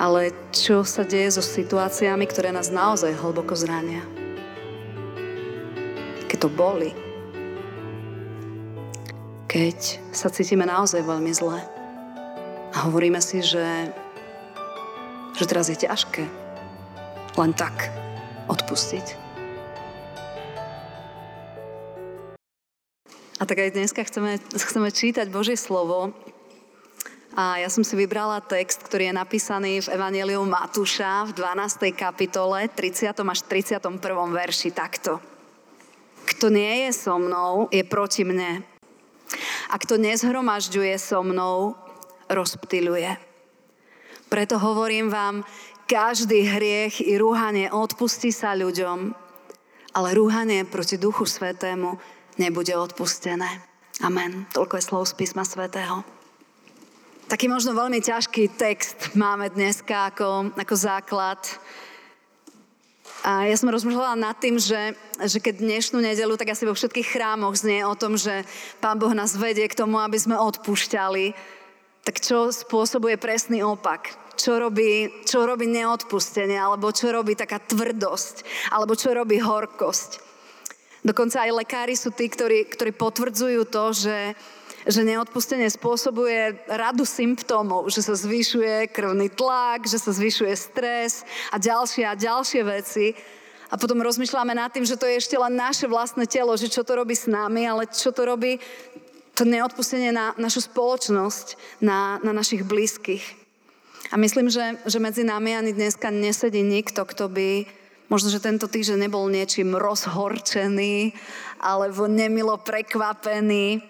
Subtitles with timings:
[0.00, 4.00] Ale čo sa deje so situáciami, ktoré nás naozaj hlboko zrania?
[6.32, 6.96] Keď to boli.
[9.52, 9.78] Keď
[10.16, 11.60] sa cítime naozaj veľmi zle.
[12.72, 13.92] A hovoríme si, že,
[15.36, 16.24] že teraz je ťažké
[17.36, 17.92] len tak
[18.48, 19.20] odpustiť.
[23.40, 26.14] A tak aj dneska chceme, chceme čítať Božie slovo
[27.32, 31.96] a ja som si vybrala text, ktorý je napísaný v Evangeliu Matúša v 12.
[31.96, 33.08] kapitole, 30.
[33.08, 33.80] až 31.
[34.28, 35.16] verši takto.
[36.28, 38.60] Kto nie je so mnou, je proti mne.
[39.72, 41.72] A kto nezhromažďuje so mnou,
[42.28, 43.16] rozptiluje.
[44.28, 45.44] Preto hovorím vám,
[45.88, 49.12] každý hriech i rúhanie odpustí sa ľuďom,
[49.96, 51.96] ale rúhanie proti Duchu Svetému
[52.36, 53.64] nebude odpustené.
[54.04, 54.48] Amen.
[54.52, 56.21] Toľko je slov z písma Svetého.
[57.30, 61.38] Taký možno veľmi ťažký text máme dneska ako, ako základ.
[63.22, 67.14] A ja som rozmýšľala nad tým, že, že keď dnešnú nedelu, tak asi vo všetkých
[67.14, 68.42] chrámoch znie o tom, že
[68.82, 71.30] Pán Boh nás vedie k tomu, aby sme odpúšťali,
[72.02, 74.10] tak čo spôsobuje presný opak?
[74.34, 78.42] Čo robí, čo robí neodpustenie, alebo čo robí taká tvrdosť,
[78.74, 80.18] alebo čo robí horkosť.
[81.06, 84.18] Dokonca aj lekári sú tí, ktorí, ktorí potvrdzujú to, že,
[84.86, 91.22] že neodpustenie spôsobuje radu symptómov, že sa zvyšuje krvný tlak, že sa zvyšuje stres
[91.54, 93.06] a ďalšie a ďalšie veci.
[93.72, 96.84] A potom rozmýšľame nad tým, že to je ešte len naše vlastné telo, že čo
[96.84, 98.60] to robí s nami, ale čo to robí
[99.32, 103.24] to neodpustenie na našu spoločnosť, na, na našich blízkych.
[104.12, 107.64] A myslím, že, že medzi nami ani dneska nesedí nikto, kto by
[108.12, 111.16] možno, že tento týždeň nebol niečím rozhorčený
[111.64, 113.80] alebo nemilo prekvapený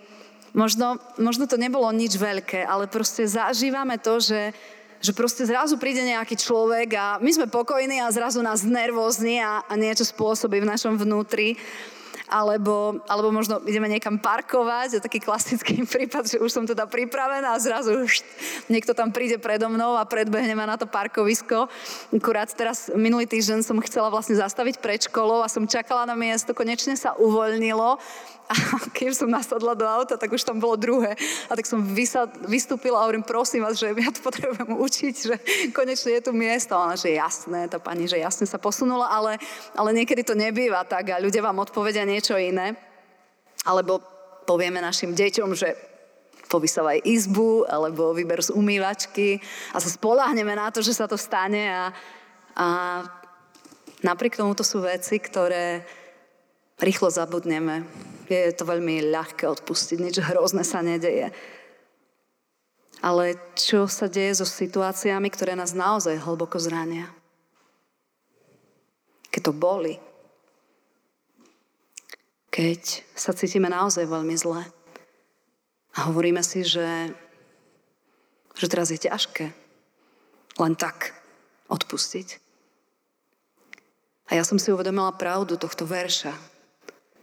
[0.53, 4.53] Možno, možno to nebolo nič veľké, ale proste zažívame to, že,
[5.01, 9.65] že proste zrazu príde nejaký človek a my sme pokojní a zrazu nás nervózni a,
[9.65, 11.57] a niečo spôsobí v našom vnútri
[12.33, 17.53] alebo, alebo možno ideme niekam parkovať, je taký klasický prípad, že už som teda pripravená
[17.53, 18.25] a zrazu št,
[18.73, 21.69] niekto tam príde predo mnou a predbehne ma na to parkovisko.
[22.09, 26.57] Akurát teraz minulý týždeň som chcela vlastne zastaviť pred školou a som čakala na miesto,
[26.57, 28.01] konečne sa uvoľnilo
[28.53, 31.17] a keď som nasadla do auta, tak už tam bolo druhé.
[31.49, 31.81] A tak som
[32.45, 35.35] vystúpila a hovorím, prosím vás, že ja to potrebujem učiť, že
[35.73, 36.77] konečne je tu miesto.
[36.77, 39.41] A ona, že jasné, tá pani, že jasne sa posunula, ale,
[39.73, 42.77] ale niekedy to nebýva tak a ľudia vám odpovedia niečo iné.
[43.65, 44.05] Alebo
[44.45, 45.73] povieme našim deťom, že
[46.53, 49.41] povysávaj izbu alebo vyber z umývačky
[49.73, 51.89] a sa spoláhneme na to, že sa to stane a,
[52.53, 52.67] a
[54.05, 55.81] napriek tomu to sú veci, ktoré
[56.77, 57.89] rýchlo zabudneme
[58.33, 61.31] je to veľmi ľahké odpustiť, nič hrozné sa nedeje.
[63.03, 67.11] Ale čo sa deje so situáciami, ktoré nás naozaj hlboko zrania?
[69.33, 69.99] Keď to boli.
[72.53, 74.63] Keď sa cítime naozaj veľmi zle.
[75.99, 77.11] A hovoríme si, že,
[78.55, 79.51] že teraz je ťažké
[80.61, 81.17] len tak
[81.73, 82.39] odpustiť.
[84.31, 86.52] A ja som si uvedomila pravdu tohto verša,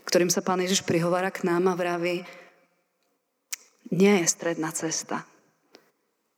[0.06, 2.24] ktorým sa Pán Ježiš prihovára k nám a vraví,
[3.90, 5.26] nie je stredná cesta.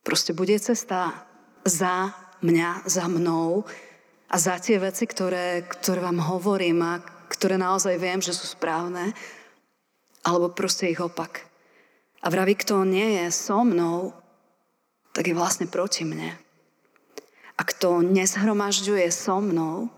[0.02, 1.28] Proste bude cesta
[1.68, 3.68] za mňa, za mnou
[4.32, 9.14] a za tie veci, ktoré, ktoré vám hovorím a ktoré naozaj viem, že sú správne,
[10.24, 11.46] alebo proste ich opak.
[12.22, 14.14] A vraví, kto nie je so mnou,
[15.12, 16.38] tak je vlastne proti mne.
[17.58, 19.90] A kto nezhromažďuje so mnou,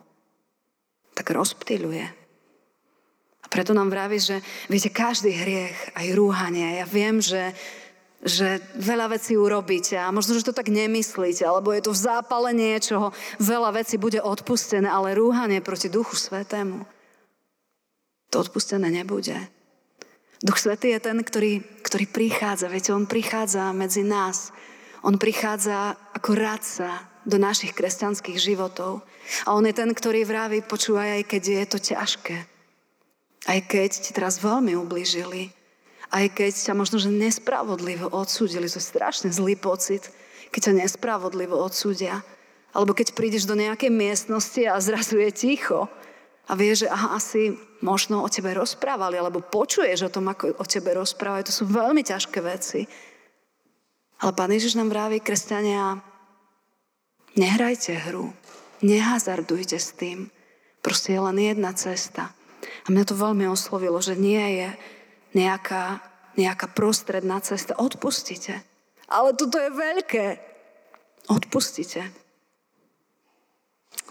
[1.13, 2.22] tak rozptýľuje.
[3.53, 7.53] Preto nám vraví, že viete, každý hriech, aj rúhanie, ja viem, že,
[8.25, 12.50] že veľa vecí urobíte a možno, že to tak nemyslíte, alebo je to v zápale
[12.50, 16.81] niečoho, veľa vecí bude odpustené, ale rúhanie proti Duchu Svetému,
[18.34, 19.38] to odpustené nebude.
[20.41, 24.50] Duch Svetý je ten, ktorý, ktorý prichádza, viete, on prichádza medzi nás.
[25.06, 29.06] On prichádza ako radca do našich kresťanských životov.
[29.47, 32.53] A on je ten, ktorý vraví, počúvaj, aj keď je to ťažké.
[33.43, 35.51] Aj keď ti teraz veľmi ubližili,
[36.13, 40.13] aj keď ťa možno, že nespravodlivo odsúdili, to je strašne zlý pocit,
[40.53, 42.22] keď ťa nespravodlivo odsúdia.
[42.69, 45.90] Alebo keď prídeš do nejakej miestnosti a zrazu je ticho
[46.45, 50.66] a vieš, že aha, asi možno o tebe rozprávali, alebo počuješ o tom, ako o
[50.66, 51.49] tebe rozprávajú.
[51.49, 52.85] To sú veľmi ťažké veci.
[54.22, 55.99] Ale Pán Ježiš nám vraví, kresťania,
[57.35, 58.31] nehrajte hru,
[58.85, 60.29] nehazardujte s tým.
[60.79, 62.31] Proste je len jedna cesta.
[62.85, 64.69] A mňa to veľmi oslovilo, že nie je
[65.33, 65.99] nejaká,
[66.35, 67.77] nejaká prostredná cesta.
[67.77, 68.61] Odpustite.
[69.07, 70.25] Ale toto je veľké.
[71.29, 72.11] Odpustite.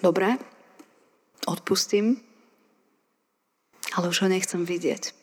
[0.02, 0.34] Dobre,
[1.46, 2.19] odpustím,
[3.94, 5.14] ale už ho nechcem vidieť.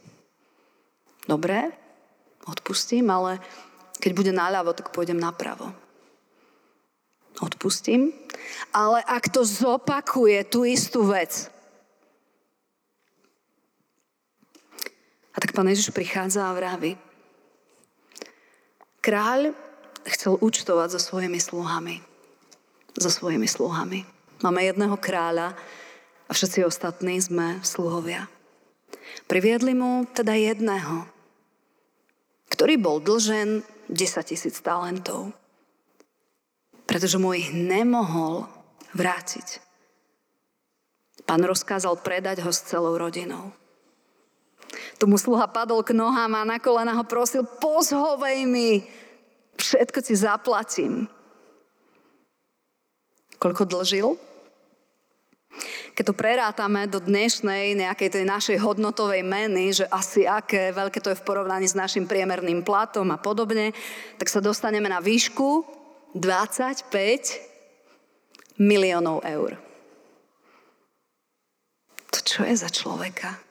[1.27, 1.75] Dobre,
[2.47, 3.43] odpustím, ale
[3.99, 5.75] keď bude naľavo, tak pôjdem napravo.
[7.43, 8.15] Odpustím,
[8.71, 11.51] ale ak to zopakuje tú istú vec,
[15.33, 16.97] a tak pán Ježiš prichádza a vraví,
[18.99, 19.53] kráľ
[20.09, 22.01] chcel účtovať so svojimi sluhami.
[22.99, 24.03] So svojimi sluhami.
[24.43, 25.55] Máme jedného kráľa
[26.27, 28.27] a všetci ostatní sme sluhovia.
[29.29, 31.05] Priviedli mu teda jedného,
[32.49, 35.33] ktorý bol dlžen 10 tisíc talentov,
[36.89, 38.49] pretože mu ich nemohol
[38.93, 39.61] vrátiť.
[41.29, 43.53] Pán rozkázal predať ho s celou rodinou.
[44.99, 48.83] Tomu sluha padol k nohám a na kolena ho prosil, pozhovej mi,
[49.55, 51.07] všetko ti zaplatím.
[53.39, 54.19] Koľko dlžil?
[55.95, 61.11] Keď to prerátame do dnešnej nejakej tej našej hodnotovej meny, že asi aké veľké to
[61.11, 63.71] je v porovnaní s našim priemerným platom a podobne,
[64.19, 65.63] tak sa dostaneme na výšku
[66.15, 66.91] 25
[68.59, 69.55] miliónov eur.
[72.11, 73.48] To čo je za človeka?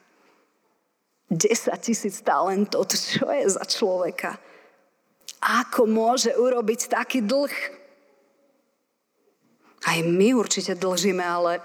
[1.29, 4.41] 10 tisíc talentov, to čo je za človeka?
[5.39, 7.53] Ako môže urobiť taký dlh?
[9.87, 11.63] Aj my určite dlžíme, ale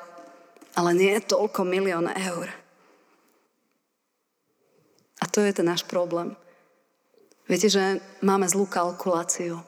[0.74, 2.50] ale nie je toľko milión eur.
[5.22, 6.34] A to je ten náš problém.
[7.46, 9.62] Viete, že máme zlú kalkuláciu.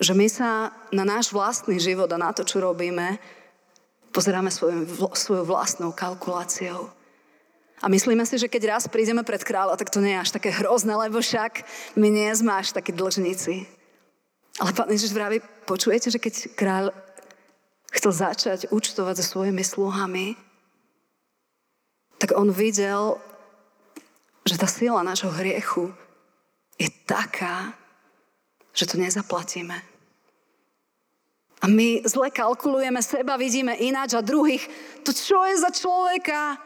[0.00, 3.20] Že my sa na náš vlastný život a na to, čo robíme,
[4.10, 6.90] pozeráme svojou, svojou vlastnou kalkuláciou.
[7.82, 10.54] A myslíme si, že keď raz prídeme pred kráľa, tak to nie je až také
[10.54, 11.66] hrozné, lebo však
[11.98, 13.66] my nie sme až takí dlžníci.
[14.62, 16.94] Ale pán Ježiš vraví, počujete, že keď kráľ
[17.90, 20.38] chcel začať účtovať so svojimi sluhami,
[22.22, 23.18] tak on videl,
[24.46, 25.90] že tá sila nášho hriechu
[26.78, 27.74] je taká,
[28.70, 29.74] že to nezaplatíme.
[31.62, 34.66] A my zle kalkulujeme seba, vidíme ináč a druhých.
[35.06, 36.58] To čo je za človeka?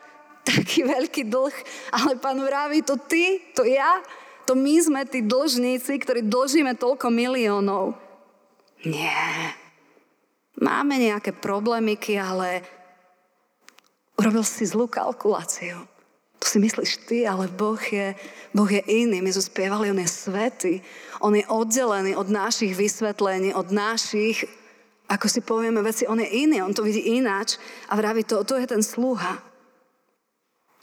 [0.47, 1.57] Taký veľký dlh.
[1.91, 3.99] Ale pán vraví, to ty, to ja,
[4.47, 7.99] to my sme tí dlžníci, ktorí dlžíme toľko miliónov.
[8.87, 9.53] Nie.
[10.63, 12.63] Máme nejaké problémiky, ale
[14.15, 15.83] urobil si zlú kalkuláciu.
[16.39, 18.15] To si myslíš ty, ale Boh je,
[18.55, 19.19] boh je iný.
[19.19, 20.75] My sme spievali, On je svetý.
[21.19, 24.47] On je oddelený od našich vysvetlení, od našich,
[25.11, 27.57] ako si povieme veci, On je iný, On to vidí ináč
[27.89, 29.43] a vraví to, to je ten sluha.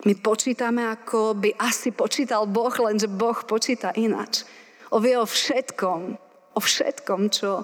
[0.04, 4.44] My počítame, ako by asi počítal Boh, lenže Boh počíta ináč.
[4.92, 6.00] On vie o všetkom,
[6.54, 7.64] o všetkom, čo,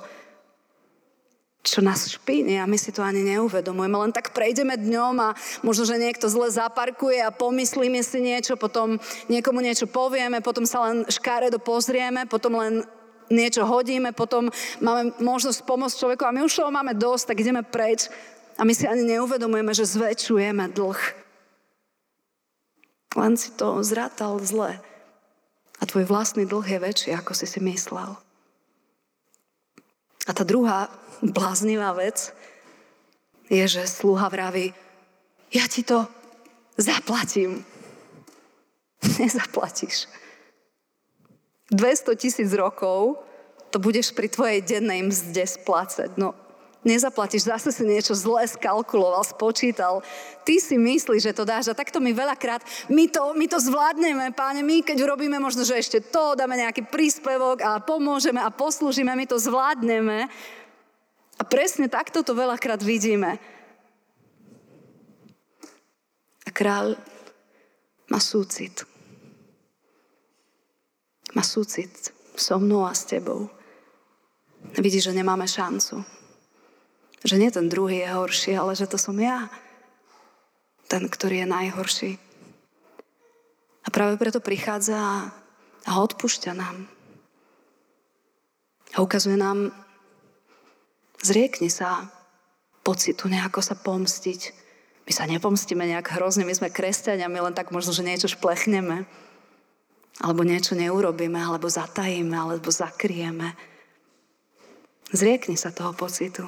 [1.60, 3.92] čo nás špíne a my si to ani neuvedomujeme.
[3.92, 5.36] Len tak prejdeme dňom a
[5.68, 10.88] možno, že niekto zle zaparkuje a pomyslíme si niečo, potom niekomu niečo povieme, potom sa
[10.88, 12.88] len škáredo pozrieme, potom len
[13.28, 14.48] niečo hodíme, potom
[14.80, 18.08] máme možnosť pomôcť človeku a my už toho máme dosť, tak ideme preč
[18.56, 21.19] a my si ani neuvedomujeme, že zväčšujeme dlh.
[23.18, 24.78] Len si to zrátal zle.
[25.80, 28.14] A tvoj vlastný dlh je väčší, ako si si myslel.
[30.28, 30.92] A tá druhá
[31.24, 32.30] bláznivá vec
[33.50, 34.76] je, že sluha vraví,
[35.50, 36.06] ja ti to
[36.78, 37.66] zaplatím.
[39.20, 40.06] Nezaplatíš.
[41.74, 43.22] 200 tisíc rokov
[43.70, 46.18] to budeš pri tvojej dennej mzde splácať.
[46.18, 46.34] No,
[46.84, 50.00] nezaplatíš, zase si niečo zle skalkuloval, spočítal.
[50.48, 54.32] Ty si myslíš, že to dáš a takto my veľakrát, my to, my to zvládneme,
[54.32, 59.12] páne, my keď urobíme možno, že ešte to, dáme nejaký príspevok a pomôžeme a poslúžime,
[59.12, 60.32] my to zvládneme
[61.40, 63.40] a presne takto to veľakrát vidíme.
[66.48, 66.96] A kráľ
[68.10, 68.88] má súcit.
[71.38, 71.92] Má súcit
[72.34, 73.52] so mnou a s tebou.
[74.80, 76.19] Vidí, že nemáme šancu.
[77.24, 79.52] Že nie ten druhý je horší, ale že to som ja.
[80.88, 82.12] Ten, ktorý je najhorší.
[83.84, 85.32] A práve preto prichádza
[85.84, 86.88] a odpúšťa nám.
[88.96, 89.72] A ukazuje nám
[91.20, 92.08] Zriekni sa
[92.80, 94.42] pocitu nejako sa pomstiť.
[95.04, 99.04] My sa nepomstíme nejak hrozne, my sme kresťania, my len tak možno, že niečo šplechneme.
[100.20, 103.56] Alebo niečo neurobíme, alebo zatajíme, alebo zakrieme.
[105.12, 106.46] Zriekni sa toho pocitu.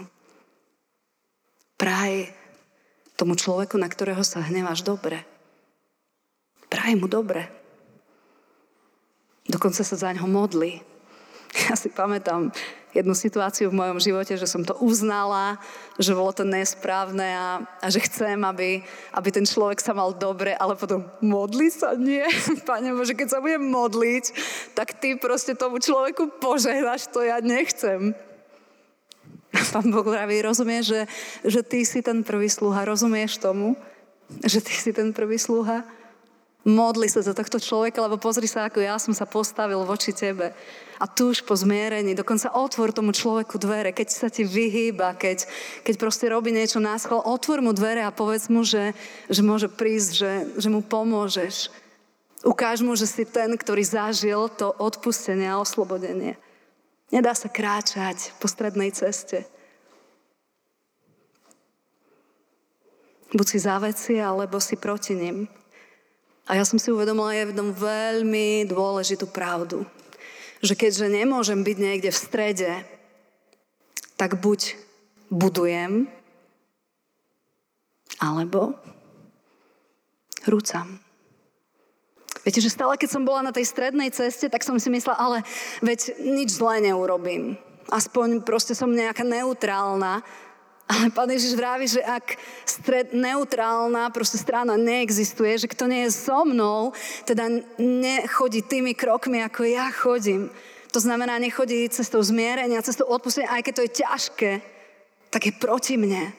[1.76, 2.32] Praj
[3.22, 5.22] tomu človeku, na ktorého sa hneváš dobre.
[6.74, 7.46] Praj mu dobre.
[9.46, 10.82] Dokonca sa za ňo modli.
[11.68, 12.48] Ja si pamätám
[12.96, 15.60] jednu situáciu v mojom živote, že som to uznala,
[16.00, 17.50] že bolo to nesprávne a,
[17.84, 18.80] a že chcem, aby,
[19.12, 22.24] aby ten človek sa mal dobre, ale potom modli sa nie.
[22.72, 24.26] Pane Bože, keď sa budem modliť,
[24.72, 28.16] tak ty proste tomu človeku požehnaš, to ja nechcem.
[29.72, 31.02] Pán Boh vraví, rozumieš, že,
[31.48, 33.80] že ty si ten prvý sluha, rozumieš tomu,
[34.44, 35.88] že ty si ten prvý sluha?
[36.62, 40.54] Modli sa za tohto človeka, lebo pozri sa, ako ja som sa postavil voči tebe.
[41.02, 45.50] A tu už po zmierení, dokonca otvor tomu človeku dvere, keď sa ti vyhýba, keď,
[45.82, 48.94] keď proste robí niečo náschval, otvor mu dvere a povedz mu, že,
[49.26, 51.74] že môže prísť, že, že mu pomôžeš.
[52.46, 56.38] Ukáž mu, že si ten, ktorý zažil to odpustenie a oslobodenie.
[57.10, 59.50] Nedá sa kráčať po strednej ceste.
[63.32, 65.48] Buď si za veci, alebo si proti nim.
[66.52, 69.88] A ja som si uvedomila jednu veľmi dôležitú pravdu.
[70.60, 72.72] Že keďže nemôžem byť niekde v strede,
[74.20, 74.76] tak buď
[75.32, 76.12] budujem,
[78.22, 78.76] alebo
[80.46, 81.02] rúcam.
[82.42, 85.38] Viete, že stále, keď som bola na tej strednej ceste, tak som si myslela, ale
[85.86, 87.58] veď nič zlé neurobím.
[87.90, 90.26] Aspoň proste som nejaká neutrálna
[90.92, 92.36] ale Pán Ježiš vraví, že ak
[92.68, 96.92] stred, neutrálna proste strana neexistuje, že kto nie je so mnou,
[97.24, 97.48] teda
[97.80, 100.52] nechodí tými krokmi, ako ja chodím.
[100.92, 104.52] To znamená, nechodí cestou zmierenia, cestou odpustenia, aj keď to je ťažké,
[105.32, 106.36] tak je proti mne.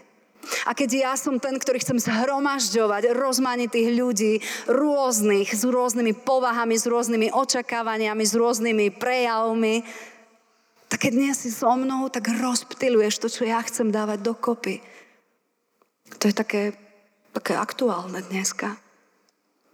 [0.66, 4.32] A keď ja som ten, ktorý chcem zhromažďovať rozmanitých ľudí,
[4.66, 9.86] rôznych, s rôznymi povahami, s rôznymi očakávaniami, s rôznymi prejavmi,
[10.92, 14.84] tak keď nie si so mnou, tak rozptiluješ to, čo ja chcem dávať dokopy.
[16.20, 16.76] To je také,
[17.32, 18.76] také aktuálne dneska.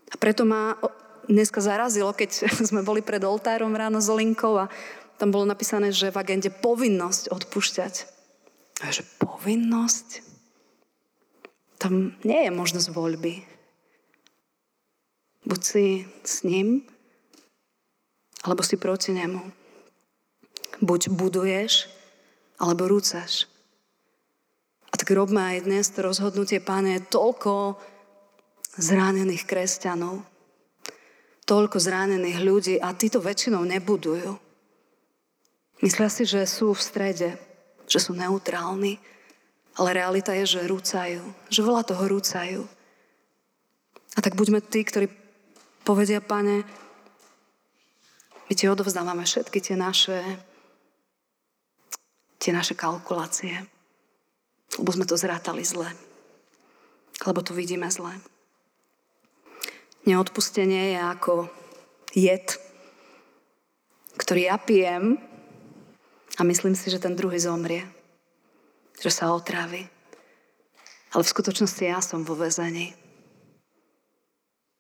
[0.09, 0.79] A preto ma
[1.27, 4.71] dneska zarazilo, keď sme boli pred oltárom ráno s Olinkou a
[5.19, 7.95] tam bolo napísané, že v agende povinnosť odpúšťať.
[8.87, 10.23] A že povinnosť?
[11.83, 13.43] Tam nie je možnosť voľby.
[15.43, 16.87] Buď si s ním,
[18.47, 19.68] alebo si proti nemu.
[20.79, 21.91] Buď buduješ,
[22.59, 23.51] alebo rúcaš.
[24.89, 27.79] A tak robme aj dnes to rozhodnutie, páne, toľko
[28.79, 30.23] zranených kresťanov,
[31.45, 34.39] toľko zranených ľudí a títo väčšinou nebudujú.
[35.83, 37.31] Myslia si, že sú v strede,
[37.87, 38.99] že sú neutrálni,
[39.79, 42.63] ale realita je, že rúcajú, že veľa toho rúcajú.
[44.15, 45.07] A tak buďme tí, ktorí
[45.87, 46.67] povedia, pane,
[48.49, 50.19] my ti odovzdávame všetky tie naše
[52.49, 53.61] tie naše kalkulácie.
[54.81, 55.93] Lebo sme to zrátali zle.
[57.29, 58.17] Lebo to vidíme zle.
[60.09, 61.33] Neodpustenie je ako
[62.17, 62.57] jed,
[64.17, 65.21] ktorý ja pijem
[66.39, 67.85] a myslím si, že ten druhý zomrie.
[68.97, 69.85] Že sa otrávi.
[71.13, 72.97] Ale v skutočnosti ja som vo väzení.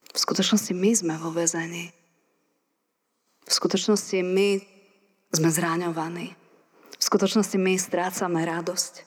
[0.08, 1.92] V skutočnosti my sme vo väzení.
[3.44, 4.56] V skutočnosti my
[5.36, 6.47] sme zráňovaní.
[6.98, 9.06] V skutočnosti my strácame radosť.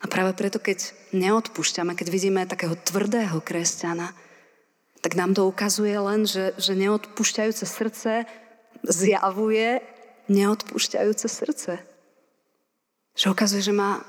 [0.00, 4.12] A práve preto, keď neodpúšťame, keď vidíme takého tvrdého kresťana,
[5.00, 8.28] tak nám to ukazuje len, že, že neodpúšťajúce srdce
[8.84, 9.80] zjavuje
[10.28, 11.80] neodpúšťajúce srdce.
[13.16, 14.04] Že ukazuje, že má,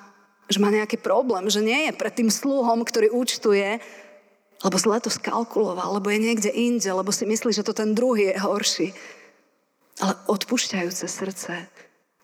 [0.51, 3.79] že má nejaký problém, že nie je pred tým sluhom, ktorý účtuje,
[4.63, 8.33] lebo zle to skalkuloval, lebo je niekde inde, lebo si myslí, že to ten druhý
[8.33, 8.89] je horší
[10.01, 11.65] ale odpúšťajúce srdce,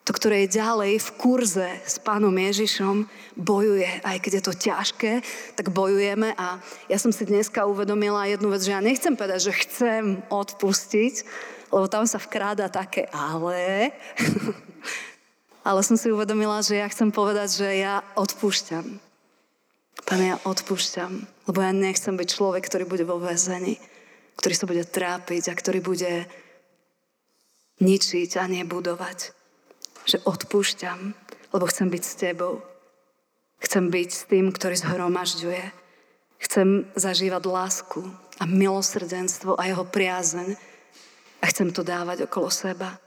[0.03, 3.08] to, ktoré je ďalej v kurze s pánom Ježišom,
[3.39, 3.88] bojuje.
[4.03, 5.24] Aj keď je to ťažké,
[5.56, 6.36] tak bojujeme.
[6.36, 6.60] A
[6.92, 11.24] ja som si dneska uvedomila jednu vec, že ja nechcem povedať, že chcem odpustiť,
[11.72, 13.96] lebo tam sa vkráda také ale.
[15.68, 19.00] ale som si uvedomila, že ja chcem povedať, že ja odpúšťam.
[20.03, 21.12] Pane, ja odpúšťam,
[21.48, 23.80] lebo ja nechcem byť človek, ktorý bude vo väzení,
[24.36, 26.27] ktorý sa bude trápiť a ktorý bude
[27.83, 29.35] ničiť a nebudovať.
[30.07, 30.99] Že odpúšťam,
[31.51, 32.63] lebo chcem byť s tebou.
[33.59, 35.63] Chcem byť s tým, ktorý zhromažďuje.
[36.43, 38.03] Chcem zažívať lásku
[38.39, 40.55] a milosrdenstvo a jeho priazeň
[41.39, 42.99] a chcem to dávať okolo seba.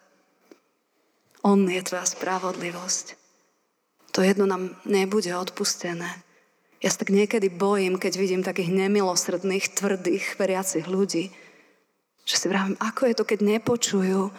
[1.44, 3.16] On je tvoja spravodlivosť.
[4.16, 6.08] To jedno nám nebude odpustené.
[6.80, 11.32] Ja sa tak niekedy bojím, keď vidím takých nemilosrdných, tvrdých, veriacich ľudí,
[12.26, 14.32] že si vravím, ako je to, keď nepočujú,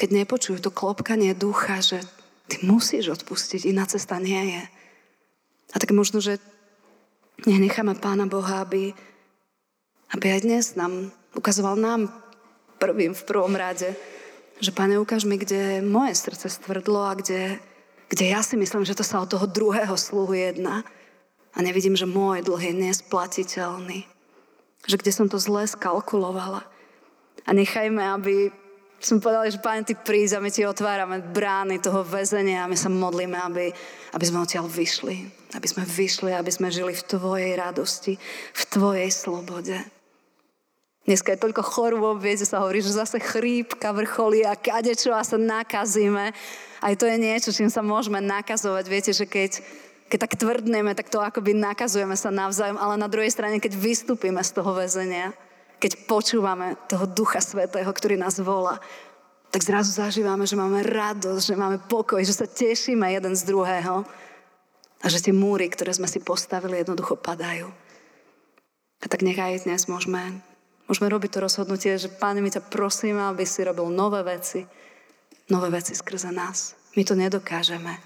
[0.00, 2.00] keď nepočujú to klopkanie ducha, že
[2.48, 4.62] ty musíš odpustiť, iná cesta nie je.
[5.70, 6.40] A tak možno, že
[7.44, 8.96] nenecháme Pána Boha, aby,
[10.16, 12.08] aby aj dnes nám ukazoval nám
[12.80, 13.92] prvým v prvom rade,
[14.60, 17.56] Že, pane, ukáž mi, kde moje srdce stvrdlo a kde,
[18.12, 20.84] kde ja si myslím, že to sa od toho druhého sluhu jedná.
[21.56, 24.04] A nevidím, že môj dlh je nesplatiteľný.
[24.84, 26.68] Že kde som to zle skalkulovala.
[27.48, 28.52] A nechajme, aby
[29.00, 32.76] sme povedali, že Pane, Ty príď a my Ti otvárame brány toho väzenia a my
[32.76, 33.72] sa modlíme, aby,
[34.12, 35.24] aby sme odtiaľ vyšli.
[35.56, 38.20] Aby sme vyšli, aby sme žili v Tvojej radosti,
[38.52, 39.80] v Tvojej slobode.
[41.08, 45.40] Dneska je toľko chorôb, viete, sa hovorí, že zase chrípka vrcholí a kadečo a sa
[45.40, 46.36] nakazíme.
[46.78, 48.84] Aj to je niečo, čím sa môžeme nakazovať.
[48.86, 49.64] Viete, že keď,
[50.12, 54.44] keď tak tvrdneme, tak to akoby nakazujeme sa navzájom, ale na druhej strane, keď vystúpime
[54.44, 55.32] z toho väzenia,
[55.80, 58.76] keď počúvame toho Ducha Svetého, ktorý nás volá,
[59.50, 64.06] tak zrazu zažívame, že máme radosť, že máme pokoj, že sa tešíme jeden z druhého
[65.00, 67.66] a že tie múry, ktoré sme si postavili, jednoducho padajú.
[69.00, 70.44] A tak nechaj dnes môžeme,
[70.86, 74.68] môžeme robiť to rozhodnutie, že Pane, my ťa prosíme, aby si robil nové veci,
[75.48, 76.76] nové veci skrze nás.
[76.94, 77.96] My to nedokážeme,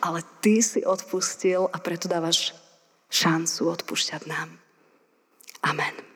[0.00, 2.54] ale Ty si odpustil a preto dávaš
[3.10, 4.48] šancu odpúšťať nám.
[5.66, 6.15] Amen.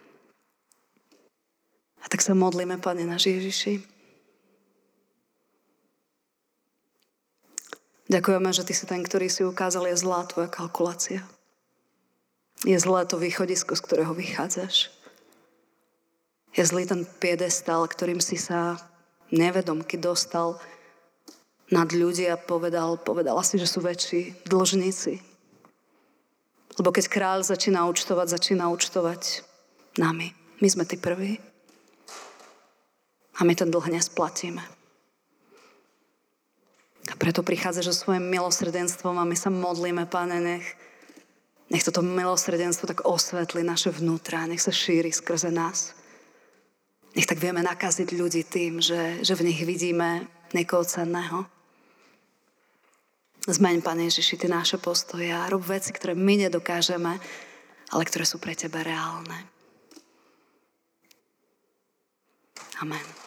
[2.30, 3.82] Sa modlíme, Pane náš Ježiši.
[8.06, 11.26] Ďakujeme, že Ty si ten, ktorý si ukázal, je zlá Tvoja kalkulácia.
[12.62, 14.94] Je zlé to východisko, z ktorého vychádzaš.
[16.54, 18.78] Je zlý ten piedestal, ktorým si sa
[19.34, 20.62] nevedomky dostal
[21.74, 25.18] nad ľudí a povedal, povedala si, že sú väčší dlžníci.
[26.78, 29.42] Lebo keď kráľ začína účtovať, začína účtovať
[29.98, 30.30] nami.
[30.62, 31.49] My sme tí prví.
[33.40, 34.60] A my ten dlh nesplatíme.
[37.08, 40.66] A preto prichádzaš so svojim milosrdenstvom a my sa modlíme, Pane, nech,
[41.72, 45.96] nech toto milosrdenstvo tak osvetli naše vnútra, nech sa šíri skrze nás.
[47.16, 51.48] Nech tak vieme nakaziť ľudí tým, že, že v nich vidíme niekoho cenného.
[53.48, 57.16] Zmeň, Pane Ježiši, ty naše postoje a rob veci, ktoré my nedokážeme,
[57.90, 59.48] ale ktoré sú pre Teba reálne.
[62.78, 63.19] Amen.